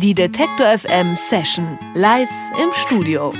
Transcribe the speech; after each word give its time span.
Die 0.00 0.14
Detektor 0.14 0.78
FM 0.78 1.16
Session 1.16 1.76
live 1.94 2.28
im 2.62 2.68
Studio. 2.72 3.32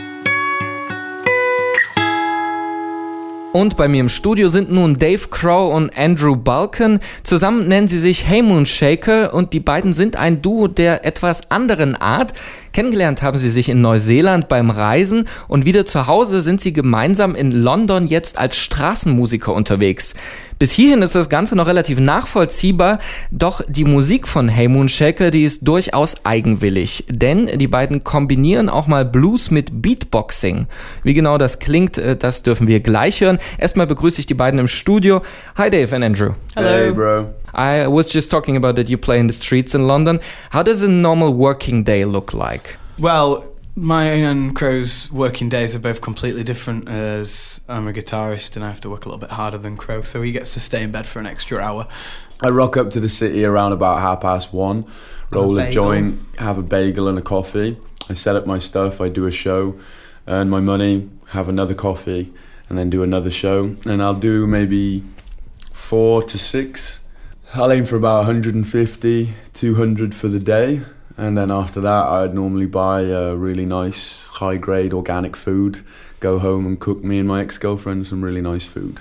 Und 3.53 3.77
bei 3.77 3.87
mir 3.87 4.01
im 4.01 4.09
Studio 4.09 4.49
sind 4.49 4.71
nun 4.71 4.95
Dave 4.95 5.29
Crow 5.31 5.73
und 5.73 5.97
Andrew 5.97 6.35
Balkan. 6.35 6.99
Zusammen 7.23 7.69
nennen 7.69 7.87
sie 7.87 7.99
sich 7.99 8.27
Hey 8.27 8.43
Moon 8.43 8.67
Shaker 8.67 9.33
und 9.35 9.53
die 9.53 9.61
beiden 9.61 9.93
sind 9.93 10.17
ein 10.17 10.43
Duo 10.43 10.67
der 10.67 11.05
etwas 11.05 11.49
anderen 11.49 11.95
Art. 11.95 12.35
Kennengelernt 12.79 13.23
haben 13.23 13.37
sie 13.37 13.51
sich 13.51 13.71
in 13.71 13.81
Neuseeland 13.81 14.47
beim 14.47 14.71
Reisen 14.71 15.27
und 15.49 15.65
wieder 15.65 15.85
zu 15.85 16.07
Hause 16.07 16.41
sind 16.41 16.61
sie 16.61 16.73
gemeinsam 16.73 17.35
in 17.35 17.51
London 17.51 18.07
jetzt 18.07 18.39
als 18.39 18.57
Straßenmusiker 18.57 19.53
unterwegs. 19.53 20.15
Bis 20.61 20.71
hierhin 20.71 21.03
ist 21.03 21.17
das 21.17 21.29
Ganze 21.29 21.57
noch 21.57 21.67
relativ 21.67 21.99
nachvollziehbar, 21.99 23.01
doch 23.33 23.63
die 23.67 23.85
Musik 23.85 24.29
von 24.29 24.49
Hey 24.49 24.69
Moon 24.69 24.89
Shaker, 24.89 25.33
die 25.33 25.43
ist 25.43 25.67
durchaus 25.67 26.25
eigenwillig, 26.25 27.05
denn 27.09 27.59
die 27.59 27.67
beiden 27.67 28.05
kombinieren 28.05 28.69
auch 28.69 28.87
mal 28.87 29.05
Blues 29.05 29.51
mit 29.51 29.83
Beatboxing. 29.83 30.69
Wie 31.03 31.15
genau 31.15 31.37
das 31.37 31.59
klingt, 31.59 31.99
äh, 31.99 32.15
das 32.15 32.45
dürfen 32.45 32.69
wir 32.69 32.79
gleich 32.79 33.21
hören. 33.21 33.39
Erstmal 33.59 33.89
begrüße 33.89 34.21
ich 34.21 34.27
die 34.27 34.35
beiden 34.35 34.61
im 34.61 34.69
Studio. 34.69 35.23
Hi 35.57 35.69
Dave 35.69 35.97
and 35.97 36.05
Andrew. 36.05 36.31
Hello. 36.55 36.69
Hey 36.69 36.93
bro. 36.93 37.27
I 37.55 37.87
was 37.87 38.11
just 38.11 38.31
talking 38.31 38.57
about 38.57 38.77
that 38.77 38.89
you 38.89 38.99
play 38.99 39.19
in 39.19 39.27
the 39.27 39.33
streets 39.33 39.75
in 39.75 39.87
London. 39.87 40.21
How 40.51 40.63
does 40.63 40.83
a 40.83 40.89
normal 40.89 41.33
working 41.33 41.85
day 41.85 42.05
look 42.05 42.33
like? 42.35 42.77
Well, 42.99 43.47
my 43.79 44.05
and 44.05 44.57
Crowe's 44.57 45.11
working 45.13 45.49
days 45.49 45.77
are 45.77 45.79
both 45.79 46.01
completely 46.01 46.43
different 46.43 46.89
as 46.89 47.61
I'm 47.69 47.87
a 47.87 47.93
guitarist 47.93 48.57
and 48.57 48.65
I 48.65 48.69
have 48.69 48.81
to 48.83 48.91
work 48.91 49.05
a 49.05 49.09
little 49.09 49.21
bit 49.21 49.31
harder 49.31 49.59
than 49.59 49.77
Crowe, 49.77 50.03
so 50.03 50.21
he 50.23 50.33
gets 50.33 50.53
to 50.55 50.61
stay 50.61 50.83
in 50.83 50.91
bed 50.91 51.07
for 51.07 51.21
an 51.21 51.27
extra 51.27 51.59
hour. 51.59 51.87
I 52.41 52.49
rock 52.51 52.77
up 52.77 52.91
to 52.91 53.01
the 53.01 53.09
city 53.09 53.45
around 53.45 53.73
about 53.73 54.01
half 54.01 54.21
past 54.21 54.53
one, 54.53 54.85
roll 55.31 55.59
a, 55.59 55.69
a 55.69 55.71
joint, 55.71 56.19
have 56.39 56.59
a 56.59 56.63
bagel 56.63 57.09
and 57.09 57.19
a 57.19 57.23
coffee. 57.23 57.77
I 58.09 58.15
set 58.15 58.37
up 58.37 58.47
my 58.47 58.59
stuff, 58.59 59.01
I 59.01 59.09
do 59.09 59.27
a 59.27 59.33
show, 59.33 59.79
earn 60.27 60.49
my 60.49 60.61
money, 60.61 61.09
have 61.29 61.49
another 61.49 61.75
coffee, 61.75 62.33
and 62.69 62.79
then 62.79 62.91
do 62.91 63.03
another 63.03 63.31
show. 63.31 63.77
And 63.85 64.03
I'll 64.03 64.15
do 64.15 64.47
maybe 64.47 65.05
four 65.73 66.23
to 66.25 66.39
six. 66.39 67.01
I'll 67.55 67.73
aim 67.73 67.87
for 67.87 67.97
about 67.97 68.27
150, 68.27 69.33
200 69.55 70.15
for 70.15 70.29
the 70.29 70.39
day 70.39 70.83
and 71.17 71.37
then 71.37 71.51
after 71.51 71.81
that 71.81 72.07
I'd 72.07 72.35
normally 72.35 72.67
buy 72.67 73.01
a 73.01 73.35
really 73.35 73.65
nice 73.65 74.27
high 74.27 74.59
grade 74.59 74.93
organic 74.93 75.35
food, 75.35 75.81
go 76.21 76.39
home 76.39 76.67
and 76.67 76.79
cook 76.79 77.03
me 77.03 77.19
and 77.19 77.27
my 77.27 77.41
ex-girlfriend 77.41 78.07
some 78.07 78.23
really 78.23 78.43
nice 78.43 78.67
food. 78.67 79.01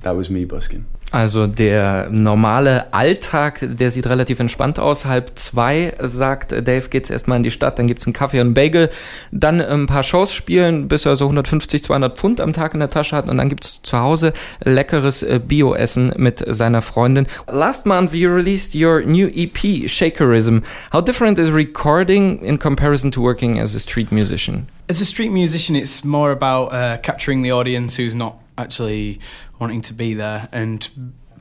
That 0.00 0.12
was 0.12 0.30
me 0.30 0.46
busking. 0.46 0.86
Also 1.12 1.46
der 1.46 2.08
normale 2.10 2.92
Alltag, 2.94 3.58
der 3.60 3.90
sieht 3.90 4.06
relativ 4.06 4.40
entspannt 4.40 4.78
aus. 4.78 5.04
Halb 5.04 5.32
zwei 5.34 5.92
sagt 6.00 6.52
Dave, 6.52 6.88
geht's 6.88 7.10
erstmal 7.10 7.36
in 7.36 7.42
die 7.42 7.50
Stadt, 7.50 7.78
dann 7.78 7.86
gibt's 7.86 8.06
einen 8.06 8.14
Kaffee 8.14 8.40
und 8.40 8.46
einen 8.46 8.54
Bagel, 8.54 8.90
dann 9.30 9.60
ein 9.60 9.86
paar 9.86 10.04
Shows 10.04 10.32
spielen, 10.32 10.88
bis 10.88 11.04
er 11.04 11.14
so 11.16 11.26
150, 11.26 11.82
200 11.82 12.16
Pfund 12.16 12.40
am 12.40 12.54
Tag 12.54 12.72
in 12.72 12.80
der 12.80 12.88
Tasche 12.88 13.14
hat 13.14 13.28
und 13.28 13.36
dann 13.36 13.50
gibt's 13.50 13.82
zu 13.82 13.98
Hause 13.98 14.32
leckeres 14.64 15.22
äh, 15.22 15.38
Bio-Essen 15.38 16.14
mit 16.16 16.42
seiner 16.46 16.80
Freundin. 16.80 17.26
Last 17.46 17.84
month 17.84 18.14
you 18.14 18.30
released 18.30 18.74
your 18.74 19.02
new 19.02 19.28
EP, 19.28 19.86
Shakerism. 19.86 20.62
How 20.94 21.04
different 21.04 21.38
is 21.38 21.52
recording 21.52 22.40
in 22.40 22.58
comparison 22.58 23.12
to 23.12 23.20
working 23.20 23.60
as 23.60 23.76
a 23.76 23.80
street 23.80 24.10
musician? 24.12 24.66
As 24.88 25.02
a 25.02 25.04
street 25.04 25.30
musician, 25.30 25.76
it's 25.76 26.04
more 26.04 26.32
about 26.32 26.72
uh, 26.72 26.96
capturing 27.02 27.42
the 27.42 27.52
audience 27.52 27.96
who's 27.96 28.14
not 28.14 28.41
actually 28.62 29.20
wanting 29.58 29.82
to 29.82 29.92
be 29.92 30.14
there 30.14 30.48
and 30.52 30.88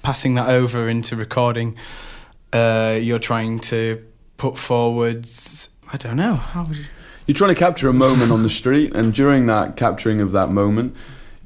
passing 0.02 0.36
that 0.36 0.50
over 0.50 0.90
into 0.90 1.16
recording. 1.16 1.78
Uh, 2.52 3.00
you're 3.02 3.20
trying 3.20 3.60
to 3.60 4.04
put 4.38 4.58
forwards. 4.58 5.70
I 5.94 5.98
don't 5.98 6.18
know. 6.18 6.36
How 6.36 6.66
would 6.66 6.78
you? 6.78 6.86
You're 7.28 7.36
trying 7.36 7.54
to 7.54 7.60
capture 7.60 7.88
a 7.88 7.94
moment 7.94 8.32
on 8.32 8.44
the 8.44 8.50
street, 8.50 8.94
and 8.96 9.14
during 9.14 9.46
that 9.46 9.78
capturing 9.78 10.20
of 10.20 10.32
that 10.32 10.50
moment, 10.50 10.96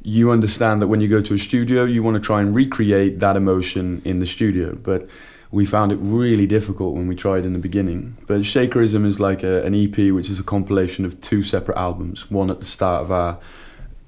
you 0.02 0.32
understand 0.32 0.82
that 0.82 0.88
when 0.88 1.02
you 1.02 1.08
go 1.08 1.22
to 1.22 1.34
a 1.34 1.38
studio, 1.38 1.84
you 1.84 2.02
want 2.02 2.16
to 2.16 2.22
try 2.22 2.40
and 2.42 2.56
recreate 2.56 3.20
that 3.20 3.36
emotion 3.36 4.02
in 4.06 4.20
the 4.20 4.26
studio. 4.26 4.76
But 4.76 5.10
we 5.52 5.66
found 5.66 5.92
it 5.92 5.98
really 6.02 6.48
difficult 6.48 6.96
when 6.96 7.08
we 7.08 7.16
tried 7.16 7.46
in 7.46 7.54
the 7.54 7.60
beginning. 7.60 8.18
But 8.28 8.42
Shakerism 8.42 9.06
is 9.06 9.20
like 9.20 9.44
a, 9.44 9.64
an 9.64 9.76
EP, 9.76 10.14
which 10.14 10.30
is 10.30 10.40
a 10.40 10.44
compilation 10.44 11.06
of 11.06 11.20
two 11.22 11.44
separate 11.44 11.78
albums. 11.78 12.32
One 12.32 12.50
at 12.50 12.60
the 12.60 12.66
start 12.66 13.04
of 13.04 13.12
our 13.12 13.38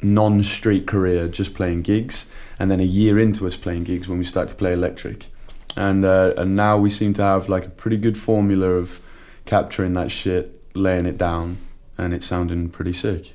non-street 0.01 0.85
career, 0.85 1.27
just 1.27 1.53
playing 1.53 1.81
gigs, 1.81 2.27
and 2.59 2.69
then 2.69 2.79
a 2.79 2.83
year 2.83 3.19
into 3.19 3.47
us 3.47 3.57
playing 3.57 3.83
gigs 3.83 4.07
when 4.07 4.19
we 4.19 4.25
start 4.25 4.49
to 4.49 4.55
play 4.55 4.73
electric, 4.73 5.27
and 5.75 6.05
uh, 6.05 6.33
and 6.37 6.55
now 6.55 6.77
we 6.77 6.89
seem 6.89 7.13
to 7.13 7.21
have 7.21 7.49
like 7.49 7.65
a 7.65 7.69
pretty 7.69 7.97
good 7.97 8.17
formula 8.17 8.67
of 8.67 9.01
capturing 9.45 9.93
that 9.93 10.11
shit, 10.11 10.59
laying 10.75 11.05
it 11.05 11.17
down, 11.17 11.57
and 11.97 12.13
it's 12.13 12.27
sounding 12.27 12.69
pretty 12.69 12.93
sick. 12.93 13.33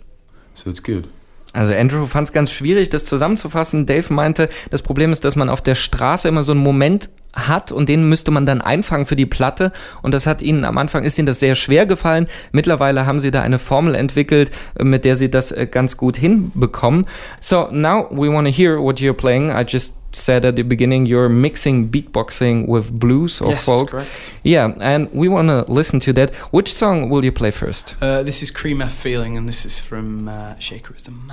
So 0.54 0.70
it's 0.70 0.80
good. 0.80 1.08
Also 1.54 1.72
Andrew 1.72 2.06
fand 2.06 2.26
es 2.26 2.32
ganz 2.32 2.50
schwierig, 2.50 2.88
das 2.88 3.04
zusammenzufassen. 3.04 3.84
Dave 3.84 4.12
meinte, 4.12 4.48
das 4.70 4.80
Problem 4.82 5.12
ist, 5.12 5.24
dass 5.24 5.36
man 5.36 5.48
auf 5.48 5.60
der 5.60 5.74
Straße 5.74 6.28
immer 6.28 6.42
so 6.42 6.52
einen 6.52 6.62
Moment 6.62 7.10
hat 7.32 7.72
und 7.72 7.88
den 7.88 8.08
müsste 8.08 8.30
man 8.30 8.46
dann 8.46 8.60
einfangen 8.60 9.06
für 9.06 9.16
die 9.16 9.26
Platte 9.26 9.72
und 10.02 10.12
das 10.12 10.26
hat 10.26 10.42
ihnen 10.42 10.64
am 10.64 10.78
Anfang 10.78 11.04
ist 11.04 11.18
ihnen 11.18 11.26
das 11.26 11.40
sehr 11.40 11.54
schwer 11.54 11.86
gefallen. 11.86 12.26
Mittlerweile 12.52 13.06
haben 13.06 13.20
sie 13.20 13.30
da 13.30 13.42
eine 13.42 13.58
Formel 13.58 13.94
entwickelt, 13.94 14.50
mit 14.78 15.04
der 15.04 15.16
sie 15.16 15.30
das 15.30 15.52
äh, 15.52 15.66
ganz 15.66 15.96
gut 15.96 16.16
hinbekommen. 16.16 17.06
So 17.40 17.68
now 17.70 18.08
we 18.10 18.32
want 18.32 18.46
to 18.46 18.52
hear 18.52 18.78
what 18.78 18.98
you're 18.98 19.14
playing. 19.14 19.50
I 19.50 19.64
just 19.66 19.96
said 20.12 20.44
at 20.44 20.56
the 20.56 20.62
beginning 20.62 21.06
you're 21.06 21.28
mixing 21.28 21.90
beatboxing 21.90 22.66
with 22.68 22.90
blues 22.98 23.40
or 23.40 23.50
yes, 23.50 23.64
folk. 23.64 23.90
correct. 23.90 24.34
Yeah, 24.44 24.72
and 24.80 25.08
we 25.12 25.28
want 25.28 25.48
to 25.48 25.64
listen 25.72 26.00
to 26.00 26.12
that. 26.14 26.34
Which 26.52 26.74
song 26.74 27.08
will 27.10 27.24
you 27.24 27.32
play 27.32 27.50
first? 27.50 27.96
Uh, 28.00 28.22
this 28.22 28.42
is 28.42 28.50
Cream 28.50 28.82
F 28.82 28.92
Feeling 28.92 29.36
and 29.36 29.48
this 29.48 29.64
is 29.64 29.80
from 29.80 30.28
uh, 30.28 30.54
Shakerism. 30.58 31.32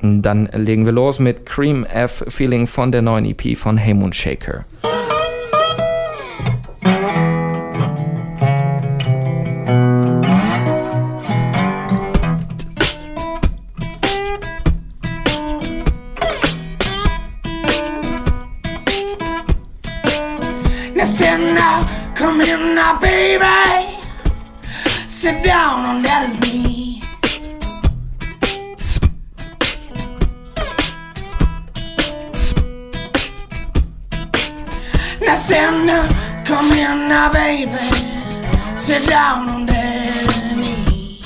Dann 0.00 0.48
legen 0.52 0.84
wir 0.84 0.92
los 0.92 1.18
mit 1.18 1.46
Cream 1.46 1.84
F 1.84 2.24
Feeling 2.28 2.66
von 2.66 2.92
der 2.92 3.00
neuen 3.00 3.24
EP 3.24 3.56
von 3.56 3.78
Heymoon 3.78 4.12
Shaker. 4.12 4.66
Now, 37.08 37.32
baby. 37.32 37.72
Sit 38.76 39.06
down 39.08 39.48
on 39.50 39.66
daddy's 39.66 40.26
knee. 40.56 41.20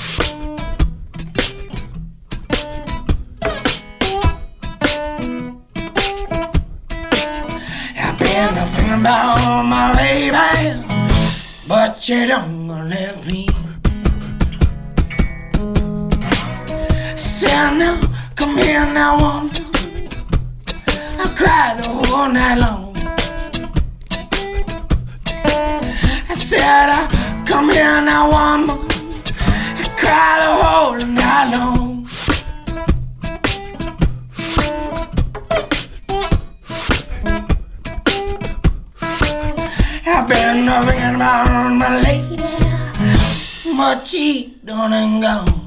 I've 7.97 8.17
been 8.19 8.55
thinking 8.67 8.99
about 8.99 9.63
my 9.65 9.93
baby 9.95 10.89
but 11.69 12.09
you 12.09 12.25
don't 12.25 12.67
let 12.89 13.15
me. 13.27 13.45
Say 17.15 17.49
now, 17.77 18.01
come 18.35 18.57
here 18.57 18.85
now, 18.91 19.19
won't 19.21 19.59
you? 19.59 19.65
I 21.23 21.25
cry 21.37 21.75
the 21.79 21.87
whole 21.87 22.27
night 22.27 22.57
long. 22.57 22.88
Here 27.99 28.05
now, 28.05 28.29
woman. 28.29 28.69
I 29.37 29.85
cry 29.99 30.39
the 30.41 30.49
whole 30.61 30.99
night 31.13 31.47
long. 31.55 32.07
I've 40.05 40.27
been 40.27 40.67
thinking 40.67 41.15
about 41.15 41.71
my 41.77 42.01
lady, 42.03 42.37
but 43.77 44.07
she 44.07 44.57
done 44.65 44.93
and 44.93 45.21
gone. 45.21 45.58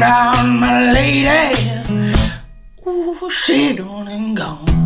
round, 0.00 0.60
my 0.60 0.92
lady. 0.92 1.54
Ooh, 2.86 3.30
she 3.30 3.76
done 3.76 4.08
and 4.08 4.36
gone. 4.36 4.77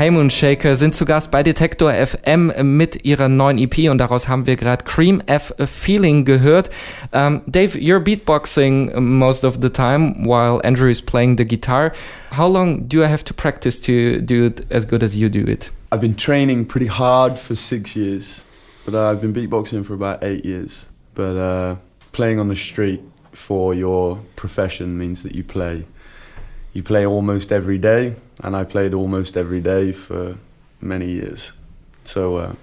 Heymoonshaker 0.00 0.76
sind 0.76 0.94
zu 0.94 1.04
Gast 1.04 1.30
bei 1.30 1.42
Detektor 1.42 1.92
FM 1.92 2.52
mit 2.78 3.04
ihrer 3.04 3.28
neuen 3.28 3.58
EP 3.58 3.90
und 3.90 3.98
daraus 3.98 4.28
haben 4.28 4.46
wir 4.46 4.56
gerade 4.56 4.82
Cream 4.82 5.22
F 5.26 5.52
Feeling 5.58 6.24
gehört. 6.24 6.70
Um, 7.12 7.42
Dave, 7.46 7.76
you're 7.76 8.00
beatboxing 8.00 8.98
most 8.98 9.44
of 9.44 9.58
the 9.60 9.68
time 9.68 10.24
while 10.24 10.58
Andrew 10.64 10.88
is 10.88 11.02
playing 11.02 11.36
the 11.36 11.44
guitar. 11.44 11.92
How 12.34 12.50
long 12.50 12.88
do 12.88 13.02
I 13.02 13.08
have 13.08 13.24
to 13.24 13.34
practice 13.34 13.78
to 13.82 14.22
do 14.22 14.46
it 14.46 14.64
as 14.70 14.88
good 14.88 15.02
as 15.02 15.14
you 15.14 15.28
do 15.28 15.44
it? 15.46 15.70
I've 15.92 16.00
been 16.00 16.16
training 16.16 16.64
pretty 16.64 16.88
hard 16.88 17.38
for 17.38 17.54
six 17.54 17.94
years, 17.94 18.42
but 18.86 18.94
uh, 18.94 19.10
I've 19.10 19.20
been 19.20 19.34
beatboxing 19.34 19.84
for 19.84 19.92
about 19.92 20.24
eight 20.24 20.46
years. 20.46 20.86
But 21.14 21.36
uh, 21.36 21.76
playing 22.12 22.40
on 22.40 22.48
the 22.48 22.56
street 22.56 23.02
for 23.32 23.74
your 23.74 24.18
profession 24.34 24.96
means 24.96 25.22
that 25.24 25.34
you 25.34 25.44
play. 25.44 25.84
You 26.72 26.82
play 26.82 27.04
almost 27.04 27.52
every 27.52 27.76
day, 27.76 28.14
and 28.42 28.56
I 28.56 28.64
played 28.64 28.94
almost 28.94 29.36
every 29.36 29.60
day 29.60 29.92
for 29.92 30.36
many 30.80 31.10
years. 31.10 31.52
So 32.04 32.36
uh, 32.36 32.54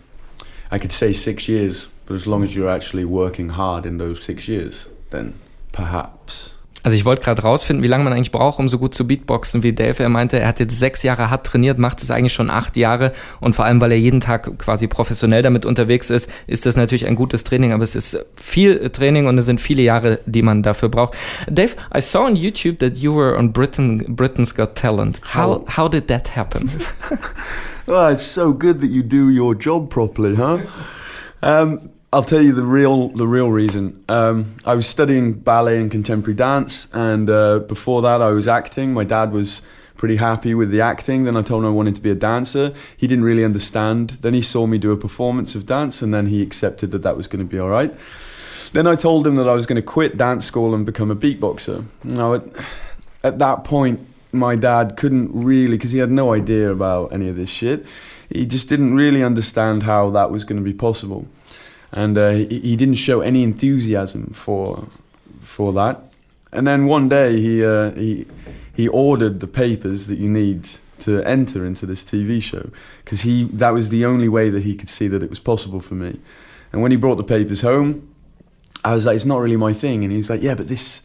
I 0.71 0.79
could 0.79 0.91
say 0.91 1.13
six 1.13 1.47
years, 1.47 1.88
but 2.06 2.15
as 2.15 2.27
long 2.27 2.44
as 2.44 2.56
you're 2.56 2.69
actually 2.69 3.06
working 3.06 3.50
hard 3.50 3.85
in 3.85 3.97
those 3.97 4.21
six 4.21 4.47
years, 4.47 4.89
then 5.12 5.35
perhaps. 5.71 6.56
Also 6.88 6.95
ich 6.95 7.04
wollte 7.04 7.22
gerade 7.22 7.42
rausfinden, 7.42 7.84
wie 7.84 7.89
lange 7.89 8.06
man 8.06 8.13
eigentlich 8.13 8.31
braucht, 8.31 8.60
um 8.60 8.69
so 8.69 8.80
gut 8.80 8.95
zu 8.95 9.06
Beatboxen 9.06 9.62
wie 9.62 9.74
Dave. 9.74 10.01
Er 10.01 10.07
meinte, 10.07 10.39
er 10.39 10.48
hat 10.48 10.62
jetzt 10.62 10.80
sechs 10.80 11.04
Jahre 11.04 11.30
hart 11.30 11.45
trainiert, 11.45 11.78
macht 11.80 12.01
es 12.01 12.10
eigentlich 12.12 12.31
schon 12.31 12.50
acht 12.50 12.78
Jahre 12.78 13.12
und 13.42 13.57
vor 13.57 13.66
allem, 13.66 13.81
weil 13.81 13.92
er 13.92 14.00
jeden 14.00 14.22
Tag 14.22 14.57
quasi 14.57 14.88
professionell 14.88 15.42
damit 15.42 15.66
unterwegs 15.66 16.10
ist, 16.10 16.31
ist 16.48 16.66
das 16.66 16.78
natürlich 16.78 17.06
ein 17.06 17.16
gutes 17.16 17.44
Training, 17.44 17.74
aber 17.74 17.84
es 17.84 17.94
ist 17.94 18.25
viel 18.38 18.89
Training 18.89 19.28
und 19.28 19.38
es 19.38 19.45
sind 19.45 19.60
viele 19.60 19.81
Jahre, 19.81 20.19
die 20.25 20.42
man 20.42 20.63
dafür 20.63 20.88
braucht. 20.88 21.18
Dave, 21.51 21.72
I 21.94 22.00
saw 22.00 22.19
on 22.19 22.38
YouTube 22.38 22.80
that 22.80 22.95
you 22.95 23.13
were 23.13 23.38
on 23.38 23.51
Britain, 23.51 24.16
Britain's 24.16 24.56
Got 24.56 24.75
Talent. 24.75 25.19
How, 25.36 25.66
how 25.68 25.89
did 25.89 26.07
that 26.07 26.38
happen? 26.38 26.72
oh, 27.89 28.07
it's 28.07 28.24
so 28.24 28.54
good 28.54 28.80
that 28.80 28.92
you 28.92 29.04
do 29.04 29.30
your 29.30 29.56
job 29.56 29.89
properly, 29.89 30.38
huh? 30.38 30.60
Um, 31.42 31.89
I'll 32.13 32.24
tell 32.24 32.42
you 32.42 32.54
the 32.54 32.65
real 32.65 33.09
the 33.09 33.27
real 33.27 33.51
reason. 33.51 34.01
Um, 34.07 34.56
I 34.65 34.75
was 34.75 34.88
studying 34.88 35.33
ballet 35.33 35.81
and 35.81 35.92
contemporary 35.92 36.36
dance, 36.36 36.88
and 36.94 37.30
uh, 37.30 37.59
before 37.59 38.01
that, 38.01 38.21
I 38.21 38.30
was 38.30 38.48
acting. 38.48 38.94
My 38.94 39.04
dad 39.04 39.33
was 39.33 39.62
pretty 39.98 40.15
happy 40.15 40.54
with 40.54 40.71
the 40.71 40.80
acting. 40.80 41.25
Then 41.25 41.36
I 41.36 41.42
told 41.42 41.65
him 41.65 41.68
I 41.68 41.74
wanted 41.74 41.95
to 41.95 42.01
be 42.01 42.09
a 42.09 42.15
dancer. 42.15 42.74
He 42.95 43.07
didn't 43.07 43.25
really 43.25 43.44
understand. 43.44 44.12
Then 44.21 44.33
he 44.33 44.42
saw 44.42 44.68
me 44.68 44.77
do 44.77 44.94
a 44.94 44.98
performance 44.98 45.54
of 45.54 45.65
dance, 45.65 46.01
and 46.01 46.13
then 46.13 46.27
he 46.27 46.42
accepted 46.42 46.92
that 46.92 47.04
that 47.04 47.18
was 47.18 47.27
going 47.27 47.45
to 47.45 47.51
be 47.51 47.59
all 47.59 47.68
right. 47.68 47.94
Then 48.71 48.88
I 48.88 48.95
told 48.95 49.27
him 49.27 49.36
that 49.36 49.50
I 49.50 49.53
was 49.53 49.65
going 49.65 49.75
to 49.75 49.81
quit 49.81 50.18
dance 50.18 50.45
school 50.45 50.74
and 50.74 50.86
become 50.86 51.12
a 51.12 51.15
beatboxer. 51.15 51.83
Now, 52.06 52.36
at, 52.36 52.44
at 53.21 53.39
that 53.39 53.65
point, 53.65 54.00
my 54.31 54.56
dad 54.56 54.95
couldn't 54.95 55.30
really, 55.33 55.75
because 55.75 55.92
he 55.92 56.00
had 56.00 56.12
no 56.12 56.31
idea 56.31 56.71
about 56.71 57.12
any 57.12 57.27
of 57.27 57.36
this 57.36 57.50
shit. 57.50 57.86
He 58.30 58.45
just 58.45 58.69
didn't 58.69 58.94
really 58.94 59.24
understand 59.24 59.83
how 59.83 60.10
that 60.12 60.31
was 60.31 60.45
going 60.45 60.57
to 60.57 60.63
be 60.63 60.74
possible 60.74 61.27
and 61.97 62.15
uh, 62.15 62.29
he, 62.29 62.59
he, 62.59 62.75
didn't 62.75 62.95
show 62.95 63.21
any 63.21 63.44
enthusiasm 63.44 64.27
for 64.27 64.88
for 65.41 65.73
that. 65.73 65.99
And 66.51 66.67
then 66.67 66.85
one 66.85 67.09
day 67.09 67.39
he 67.39 67.65
uh, 67.65 67.91
he 67.91 68.27
he 68.75 68.88
ordered 68.88 69.39
the 69.39 69.47
papers 69.47 70.05
that 70.05 70.19
you 70.19 70.29
need 70.29 70.69
to 70.99 71.23
enter 71.23 71.65
into 71.65 71.88
this 71.88 72.03
TV 72.03 72.41
show 72.41 72.69
because 73.03 73.21
he 73.21 73.45
that 73.45 73.71
was 73.71 73.89
the 73.89 74.05
only 74.05 74.29
way 74.29 74.51
that 74.51 74.61
he 74.61 74.75
could 74.75 74.89
see 74.89 75.07
that 75.07 75.23
it 75.23 75.29
was 75.29 75.39
possible 75.39 75.79
for 75.79 75.95
me. 75.95 76.19
And 76.71 76.83
when 76.83 76.91
he 76.91 76.97
brought 76.97 77.15
the 77.15 77.29
papers 77.38 77.61
home, 77.61 78.07
I 78.85 78.93
was 78.93 79.05
like, 79.05 79.15
"It's 79.15 79.25
not 79.25 79.39
really 79.39 79.57
my 79.57 79.73
thing," 79.73 80.03
and 80.03 80.11
he 80.11 80.19
was 80.19 80.29
like, 80.29 80.43
"Yeah, 80.43 80.55
but 80.55 80.67
this." 80.67 81.01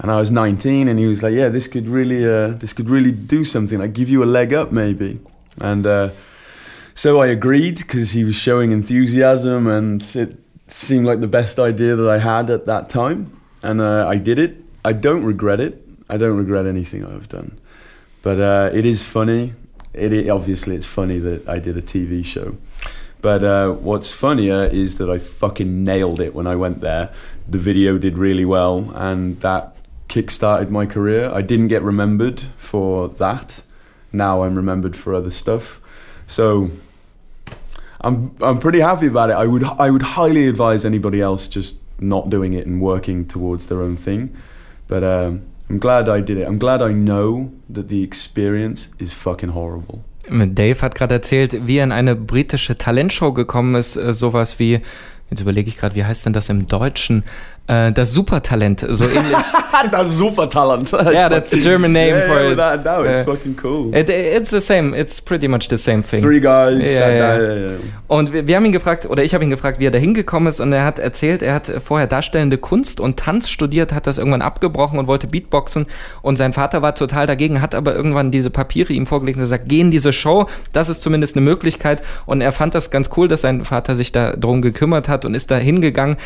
And 0.00 0.12
I 0.12 0.20
was 0.20 0.30
19, 0.30 0.86
and 0.86 1.00
he 1.00 1.06
was 1.06 1.20
like, 1.20 1.34
"Yeah, 1.34 1.48
this 1.48 1.66
could 1.66 1.88
really, 1.88 2.24
uh, 2.24 2.50
this 2.60 2.72
could 2.72 2.88
really 2.88 3.10
do 3.10 3.42
something. 3.42 3.80
Like 3.80 3.92
give 3.92 4.08
you 4.08 4.22
a 4.22 4.30
leg 4.38 4.52
up, 4.52 4.70
maybe." 4.70 5.18
And 5.60 5.84
uh, 5.84 6.10
so 6.98 7.20
I 7.20 7.28
agreed 7.28 7.76
because 7.76 8.10
he 8.10 8.24
was 8.24 8.34
showing 8.34 8.72
enthusiasm 8.72 9.68
and 9.68 10.02
it 10.16 10.36
seemed 10.66 11.06
like 11.06 11.20
the 11.20 11.28
best 11.28 11.60
idea 11.60 11.94
that 11.94 12.10
I 12.10 12.18
had 12.18 12.50
at 12.50 12.66
that 12.66 12.90
time. 12.90 13.30
And 13.62 13.80
uh, 13.80 14.08
I 14.08 14.16
did 14.16 14.40
it. 14.40 14.56
I 14.84 14.94
don't 14.94 15.22
regret 15.22 15.60
it. 15.60 15.80
I 16.08 16.16
don't 16.16 16.36
regret 16.36 16.66
anything 16.66 17.04
I've 17.04 17.28
done. 17.28 17.56
But 18.22 18.40
uh, 18.40 18.70
it 18.74 18.84
is 18.84 19.04
funny. 19.04 19.54
It, 19.94 20.12
it, 20.12 20.28
obviously 20.28 20.74
it's 20.74 20.88
funny 20.88 21.20
that 21.20 21.48
I 21.48 21.60
did 21.60 21.76
a 21.76 21.82
TV 21.82 22.24
show. 22.24 22.56
But 23.22 23.44
uh, 23.44 23.74
what's 23.74 24.10
funnier 24.10 24.64
is 24.64 24.96
that 24.96 25.08
I 25.08 25.18
fucking 25.18 25.84
nailed 25.84 26.18
it 26.18 26.34
when 26.34 26.48
I 26.48 26.56
went 26.56 26.80
there. 26.80 27.14
The 27.48 27.58
video 27.58 27.98
did 27.98 28.18
really 28.18 28.44
well, 28.44 28.90
and 28.96 29.40
that 29.42 29.76
kick-started 30.08 30.72
my 30.72 30.84
career. 30.84 31.30
I 31.32 31.42
didn't 31.42 31.68
get 31.68 31.82
remembered 31.82 32.40
for 32.56 33.08
that. 33.08 33.62
Now 34.12 34.42
I'm 34.42 34.56
remembered 34.56 34.96
for 34.96 35.14
other 35.14 35.30
stuff. 35.30 35.80
So 36.26 36.70
I'm 38.00 38.30
I'm 38.40 38.58
pretty 38.58 38.80
happy 38.80 39.06
about 39.06 39.30
it. 39.30 39.36
I 39.36 39.46
would 39.46 39.64
I 39.64 39.90
would 39.90 40.02
highly 40.16 40.48
advise 40.48 40.84
anybody 40.84 41.20
else 41.20 41.48
just 41.48 41.76
not 42.00 42.30
doing 42.30 42.52
it 42.52 42.66
and 42.66 42.80
working 42.80 43.26
towards 43.26 43.66
their 43.66 43.82
own 43.82 43.96
thing. 43.96 44.30
But 44.86 45.02
um, 45.02 45.42
I'm 45.68 45.78
glad 45.78 46.08
I 46.08 46.20
did 46.20 46.38
it. 46.38 46.46
I'm 46.46 46.58
glad 46.58 46.80
I 46.80 46.92
know 46.92 47.50
that 47.68 47.88
the 47.88 48.02
experience 48.02 48.90
is 48.98 49.12
fucking 49.12 49.50
horrible. 49.50 50.04
Dave 50.30 50.82
hat 50.82 50.94
gerade 50.94 51.14
erzählt, 51.14 51.66
wie 51.66 51.78
er 51.78 51.84
in 51.84 51.92
eine 51.92 52.14
britische 52.14 52.76
Talentshow 52.76 53.32
gekommen 53.32 53.74
ist, 53.74 53.96
äh, 53.96 54.12
sowas 54.12 54.58
wie 54.58 54.82
Jetzt 55.30 55.40
überlege 55.40 55.68
ich 55.68 55.76
gerade, 55.76 55.94
wie 55.94 56.04
heißt 56.04 56.24
denn 56.26 56.32
das 56.32 56.48
im 56.48 56.66
Deutschen? 56.66 57.22
Äh, 57.68 57.92
das 57.92 58.12
Supertalent, 58.12 58.86
so 58.88 59.04
ähnlich. 59.04 59.36
das 59.92 60.16
Supertalent. 60.16 60.90
yeah, 60.90 61.28
that's 61.28 61.50
the 61.50 61.60
German 61.60 61.92
name 61.92 62.16
yeah, 62.16 62.26
for 62.26 62.40
yeah, 62.40 62.52
it. 62.52 62.56
That, 62.56 62.84
that 62.84 63.00
was 63.00 63.18
uh, 63.18 63.24
fucking 63.24 63.58
cool. 63.62 63.94
It, 63.94 64.08
it's 64.08 64.50
the 64.50 64.60
same. 64.60 64.94
It's 64.96 65.20
pretty 65.20 65.48
much 65.48 65.68
the 65.68 65.76
same 65.76 66.02
thing. 66.02 66.22
Three 66.22 66.40
guys. 66.40 66.80
Yeah, 66.80 67.10
yeah. 67.10 67.38
yeah 67.38 67.76
und 68.06 68.32
wir, 68.32 68.46
wir, 68.46 68.56
haben 68.56 68.64
ihn 68.64 68.72
gefragt, 68.72 69.04
oder 69.04 69.22
ich 69.22 69.34
habe 69.34 69.44
ihn 69.44 69.50
gefragt, 69.50 69.78
wie 69.80 69.86
er 69.86 69.90
da 69.90 69.98
hingekommen 69.98 70.48
ist. 70.48 70.60
Und 70.60 70.72
er 70.72 70.84
hat 70.84 70.98
erzählt, 70.98 71.42
er 71.42 71.52
hat 71.52 71.70
vorher 71.84 72.06
darstellende 72.06 72.56
Kunst 72.56 73.00
und 73.00 73.18
Tanz 73.18 73.50
studiert, 73.50 73.92
hat 73.92 74.06
das 74.06 74.16
irgendwann 74.16 74.40
abgebrochen 74.40 74.98
und 74.98 75.06
wollte 75.06 75.26
Beatboxen. 75.26 75.84
Und 76.22 76.36
sein 76.36 76.54
Vater 76.54 76.80
war 76.80 76.94
total 76.94 77.26
dagegen, 77.26 77.60
hat 77.60 77.74
aber 77.74 77.94
irgendwann 77.94 78.30
diese 78.30 78.48
Papiere 78.48 78.94
ihm 78.94 79.06
vorgelegt 79.06 79.36
und 79.36 79.42
gesagt, 79.42 79.64
geh 79.66 79.80
in 79.80 79.90
diese 79.90 80.14
Show. 80.14 80.46
Das 80.72 80.88
ist 80.88 81.02
zumindest 81.02 81.36
eine 81.36 81.44
Möglichkeit. 81.44 82.02
Und 82.24 82.40
er 82.40 82.52
fand 82.52 82.74
das 82.74 82.90
ganz 82.90 83.10
cool, 83.18 83.28
dass 83.28 83.42
sein 83.42 83.66
Vater 83.66 83.94
sich 83.94 84.10
da 84.10 84.32
drum 84.32 84.62
gekümmert 84.62 85.10
hat 85.10 85.26
und 85.26 85.34
ist 85.34 85.50
da 85.50 85.56
hingegangen. 85.58 86.16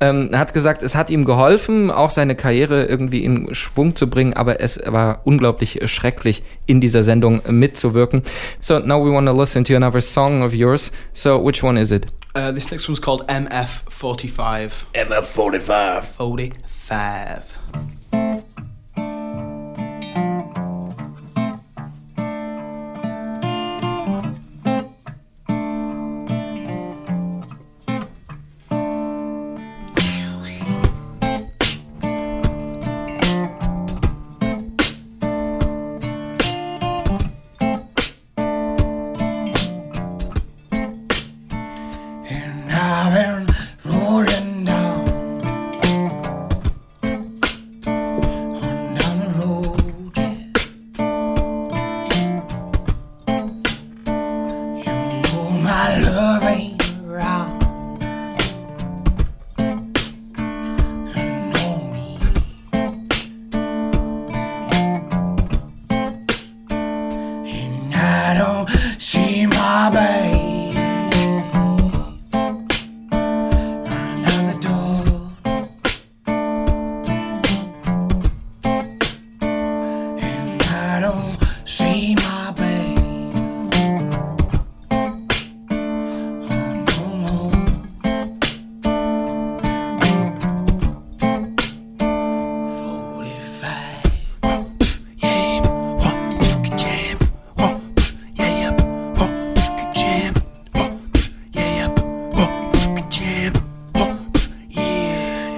Ähm, 0.00 0.30
hat 0.32 0.54
gesagt, 0.54 0.82
es 0.82 0.94
hat 0.94 1.10
ihm 1.10 1.24
geholfen, 1.24 1.90
auch 1.90 2.10
seine 2.10 2.34
Karriere 2.34 2.84
irgendwie 2.84 3.22
in 3.24 3.54
Schwung 3.54 3.94
zu 3.94 4.08
bringen, 4.08 4.32
aber 4.32 4.60
es 4.60 4.80
war 4.86 5.20
unglaublich 5.24 5.80
schrecklich, 5.84 6.42
in 6.66 6.80
dieser 6.80 7.02
Sendung 7.02 7.42
mitzuwirken. 7.48 8.22
So 8.60 8.78
now 8.78 9.04
we 9.04 9.12
want 9.12 9.28
to 9.28 9.38
listen 9.38 9.64
to 9.64 9.76
another 9.76 10.00
song 10.00 10.42
of 10.42 10.54
yours. 10.54 10.90
So 11.12 11.44
which 11.44 11.62
one 11.62 11.78
is 11.78 11.90
it? 11.90 12.06
Uh, 12.34 12.52
this 12.52 12.70
next 12.70 12.88
one's 12.88 13.00
called 13.00 13.26
MF45. 13.26 14.86
MF45. 14.94 16.02
45. 16.16 17.59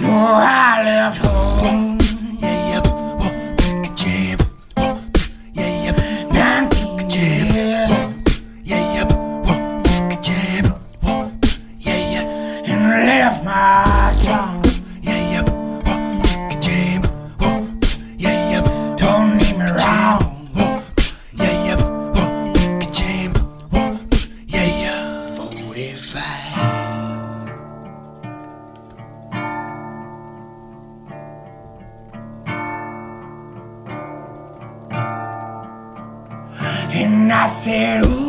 No, 0.02 0.09
I 0.11 0.82
left 0.85 1.31
nascer. 37.32 38.21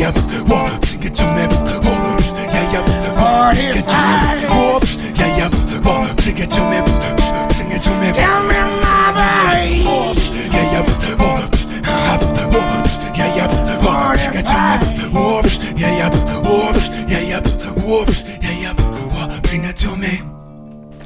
Yeah, 0.00 0.08
yeah. 0.08 1.10
To 1.10 1.24
me. 1.34 1.44
Oh, 3.22 3.52
yeah, 3.54 3.74
yeah. 3.74 3.82
To 3.82 3.98
me. 4.08 4.46
Oh, 4.48 4.80
yeah, 5.14 5.36
yeah. 5.36 6.14
Bring 6.14 6.38
it 6.38 6.50
to 6.50 6.60
me. 6.70 6.80
Bring 7.54 7.70
it 7.72 7.82
to 7.82 7.90
me. 8.00 8.12
Tell 8.12 8.42
me, 8.46 8.79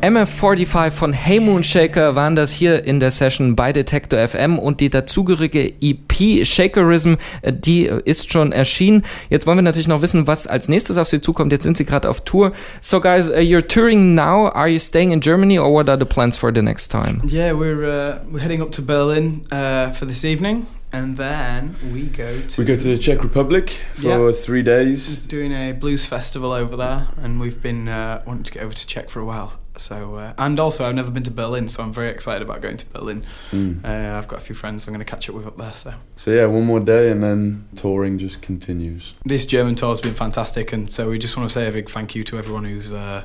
MF45 0.04 0.90
von 0.90 1.12
Hey 1.14 1.40
Moon 1.40 1.64
Shaker 1.64 2.14
waren 2.14 2.36
das 2.36 2.50
hier 2.52 2.84
in 2.84 3.00
der 3.00 3.10
Session 3.10 3.56
bei 3.56 3.72
Detector 3.72 4.18
FM 4.28 4.58
und 4.58 4.80
die 4.80 4.90
dazugehörige 4.90 5.72
EP 5.80 6.44
Shakerism, 6.44 7.14
äh, 7.40 7.54
die 7.54 7.86
äh, 7.88 8.02
ist 8.04 8.30
schon 8.30 8.52
erschienen. 8.52 9.02
Jetzt 9.30 9.46
wollen 9.46 9.56
wir 9.56 9.62
natürlich 9.62 9.88
noch 9.88 10.02
wissen, 10.02 10.26
was 10.26 10.46
als 10.46 10.68
nächstes 10.68 10.98
auf 10.98 11.08
Sie 11.08 11.22
zukommt. 11.22 11.52
Jetzt 11.52 11.62
sind 11.62 11.78
Sie 11.78 11.86
gerade 11.86 12.10
auf 12.10 12.20
Tour. 12.20 12.52
So 12.82 13.00
guys, 13.00 13.30
uh, 13.30 13.36
you're 13.36 13.66
touring 13.66 14.14
now. 14.14 14.50
Are 14.50 14.68
you 14.68 14.78
staying 14.78 15.10
in 15.10 15.22
Germany 15.22 15.58
or 15.58 15.70
what 15.72 15.88
are 15.88 15.98
the 15.98 16.04
plans 16.04 16.36
for 16.36 16.52
the 16.52 16.60
next 16.60 16.88
time? 16.92 17.22
Yeah, 17.24 17.54
we're 17.54 17.82
uh, 17.86 18.18
we're 18.30 18.42
heading 18.42 18.60
up 18.60 18.72
to 18.72 18.82
Berlin 18.82 19.46
uh, 19.50 19.90
for 19.92 20.04
this 20.06 20.22
evening, 20.22 20.66
and 20.92 21.16
then 21.16 21.76
we 21.94 22.02
go 22.14 22.28
to 22.46 22.60
We 22.60 22.66
go 22.66 22.76
to 22.76 22.88
the 22.88 22.98
Czech 22.98 23.22
Republic 23.24 23.70
for 23.94 24.08
Yeah. 24.08 24.32
three 24.32 24.62
days. 24.62 25.24
doing 25.26 25.52
a 25.54 25.72
blues 25.72 26.04
festival 26.04 26.52
over 26.52 26.76
there, 26.76 27.06
and 27.22 27.40
we've 27.40 27.62
been 27.62 27.88
uh, 27.88 28.20
wanting 28.26 28.44
to 28.44 28.52
get 28.52 28.62
over 28.64 28.74
to 28.74 28.86
Czech 28.86 29.08
for 29.08 29.20
a 29.20 29.24
while. 29.24 29.63
So, 29.76 30.14
uh, 30.16 30.32
and 30.38 30.60
also 30.60 30.88
I've 30.88 30.94
never 30.94 31.10
been 31.10 31.24
to 31.24 31.30
Berlin, 31.32 31.68
so 31.68 31.82
I'm 31.82 31.92
very 31.92 32.10
excited 32.10 32.42
about 32.42 32.60
going 32.60 32.76
to 32.76 32.86
Berlin. 32.86 33.24
Mm. 33.50 33.84
Uh, 33.84 34.16
I've 34.16 34.28
got 34.28 34.38
a 34.38 34.42
few 34.42 34.54
friends 34.54 34.86
I'm 34.86 34.94
going 34.94 35.04
to 35.04 35.10
catch 35.10 35.28
up 35.28 35.34
with 35.34 35.46
up 35.46 35.56
there. 35.56 35.72
So 35.72 35.92
So 36.16 36.30
yeah, 36.30 36.46
one 36.46 36.64
more 36.64 36.80
day 36.80 37.10
and 37.10 37.22
then 37.22 37.68
touring 37.74 38.18
just 38.18 38.40
continues. 38.40 39.14
this 39.24 39.46
German 39.46 39.74
tour 39.74 39.90
has 39.90 40.00
been 40.00 40.14
fantastic, 40.14 40.72
and 40.72 40.94
so 40.94 41.10
we 41.10 41.18
just 41.18 41.36
want 41.36 41.48
to 41.48 41.52
say 41.52 41.66
a 41.68 41.72
big 41.72 41.90
thank 41.90 42.14
you 42.14 42.22
to 42.24 42.38
everyone 42.38 42.64
who's 42.64 42.92
uh, 42.92 43.24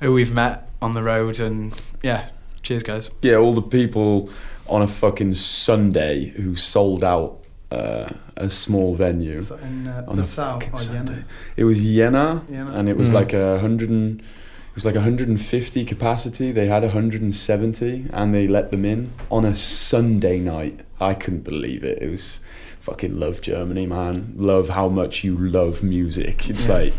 who 0.00 0.12
we've 0.12 0.34
met 0.34 0.68
on 0.82 0.92
the 0.92 1.02
road, 1.02 1.38
and 1.40 1.72
yeah, 2.02 2.30
cheers, 2.62 2.82
guys. 2.82 3.10
Yeah, 3.22 3.36
all 3.36 3.54
the 3.54 3.62
people 3.62 4.28
on 4.68 4.82
a 4.82 4.88
fucking 4.88 5.34
Sunday 5.34 6.30
who 6.30 6.56
sold 6.56 7.04
out 7.04 7.38
uh, 7.70 8.08
a 8.36 8.50
small 8.50 8.96
venue. 8.96 9.38
in 9.62 9.86
uh, 9.86 10.04
on 10.08 10.18
a 10.18 10.24
fucking 10.24 10.76
Sunday. 10.76 11.22
It 11.56 11.62
was 11.64 11.80
Jena, 11.80 12.42
Jena. 12.50 12.72
and 12.72 12.88
it 12.88 12.96
was 12.96 13.10
Mm. 13.10 13.14
like 13.14 13.32
a 13.32 13.60
hundred 13.60 13.90
and 13.90 14.20
it 14.20 14.24
was 14.76 14.84
like 14.84 14.94
150 14.94 15.84
capacity. 15.84 16.52
They 16.52 16.66
had 16.66 16.82
170, 16.82 18.04
and 18.12 18.34
they 18.34 18.46
let 18.46 18.70
them 18.70 18.84
in 18.84 19.10
on 19.30 19.44
a 19.44 19.56
Sunday 19.56 20.38
night. 20.38 20.80
I 21.00 21.14
couldn't 21.14 21.44
believe 21.44 21.82
it. 21.82 22.00
It 22.00 22.10
was 22.10 22.40
fucking 22.78 23.18
love 23.18 23.40
Germany, 23.40 23.86
man. 23.86 24.34
Love 24.36 24.68
how 24.68 24.88
much 24.88 25.24
you 25.24 25.36
love 25.36 25.82
music. 25.82 26.48
It's 26.48 26.68
like 26.68 26.92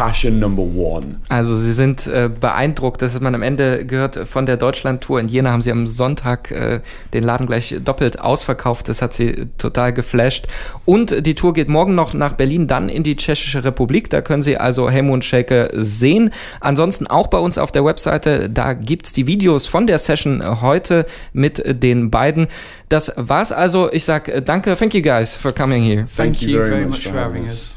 passion 0.00 0.38
number 0.38 0.62
one. 0.62 1.20
Also 1.28 1.54
sie 1.54 1.72
sind 1.72 2.06
äh, 2.06 2.30
beeindruckt, 2.30 3.02
dass 3.02 3.20
man 3.20 3.34
am 3.34 3.42
Ende 3.42 3.84
gehört 3.84 4.16
von 4.26 4.46
der 4.46 4.56
Deutschland-Tour 4.56 5.20
in 5.20 5.28
Jena 5.28 5.52
haben 5.52 5.60
sie 5.60 5.70
am 5.70 5.86
Sonntag 5.86 6.50
äh, 6.50 6.80
den 7.12 7.22
Laden 7.22 7.46
gleich 7.46 7.76
doppelt 7.84 8.18
ausverkauft. 8.18 8.88
Das 8.88 9.02
hat 9.02 9.12
sie 9.12 9.48
total 9.58 9.92
geflasht. 9.92 10.46
Und 10.86 11.26
die 11.26 11.34
Tour 11.34 11.52
geht 11.52 11.68
morgen 11.68 11.94
noch 11.94 12.14
nach 12.14 12.32
Berlin, 12.32 12.66
dann 12.66 12.88
in 12.88 13.02
die 13.02 13.14
Tschechische 13.14 13.62
Republik. 13.62 14.08
Da 14.08 14.22
können 14.22 14.40
Sie 14.40 14.56
also 14.56 14.88
Helmut 14.88 15.22
Shaker 15.22 15.68
sehen. 15.74 16.30
Ansonsten 16.60 17.06
auch 17.06 17.26
bei 17.26 17.38
uns 17.38 17.58
auf 17.58 17.70
der 17.70 17.84
Webseite, 17.84 18.48
da 18.48 18.72
gibt's 18.72 19.12
die 19.12 19.26
Videos 19.26 19.66
von 19.66 19.86
der 19.86 19.98
Session 19.98 20.62
heute 20.62 21.04
mit 21.34 21.62
den 21.82 22.10
beiden. 22.10 22.46
Das 22.88 23.12
war's 23.16 23.52
also. 23.52 23.92
Ich 23.92 24.04
sag 24.04 24.28
äh, 24.28 24.40
danke, 24.40 24.74
thank 24.76 24.94
you 24.94 25.02
guys 25.02 25.36
for 25.36 25.52
coming 25.52 25.82
here. 25.82 26.06
Thank, 26.16 26.40
you 26.40 26.58
very, 26.58 26.86
much 26.86 27.06
for 27.06 27.12
having 27.12 27.44
us. 27.44 27.76